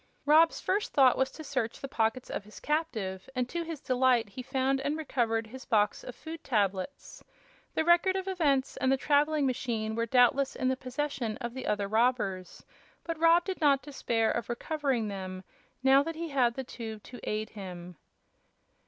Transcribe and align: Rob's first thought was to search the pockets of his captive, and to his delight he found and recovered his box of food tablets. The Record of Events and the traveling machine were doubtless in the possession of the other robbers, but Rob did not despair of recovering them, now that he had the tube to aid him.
Rob's 0.25 0.59
first 0.59 0.93
thought 0.93 1.15
was 1.15 1.29
to 1.33 1.43
search 1.43 1.79
the 1.79 1.87
pockets 1.87 2.31
of 2.31 2.43
his 2.43 2.59
captive, 2.59 3.29
and 3.35 3.47
to 3.49 3.61
his 3.63 3.79
delight 3.79 4.29
he 4.29 4.41
found 4.41 4.81
and 4.81 4.97
recovered 4.97 5.45
his 5.45 5.63
box 5.63 6.03
of 6.03 6.15
food 6.15 6.43
tablets. 6.43 7.23
The 7.75 7.85
Record 7.85 8.15
of 8.15 8.27
Events 8.27 8.77
and 8.77 8.91
the 8.91 8.97
traveling 8.97 9.45
machine 9.45 9.93
were 9.93 10.07
doubtless 10.07 10.55
in 10.55 10.69
the 10.69 10.75
possession 10.75 11.37
of 11.37 11.53
the 11.53 11.67
other 11.67 11.87
robbers, 11.87 12.65
but 13.03 13.19
Rob 13.19 13.45
did 13.45 13.61
not 13.61 13.83
despair 13.83 14.31
of 14.31 14.49
recovering 14.49 15.07
them, 15.07 15.43
now 15.83 16.01
that 16.01 16.15
he 16.15 16.29
had 16.29 16.55
the 16.55 16.63
tube 16.63 17.03
to 17.03 17.19
aid 17.23 17.51
him. 17.51 17.95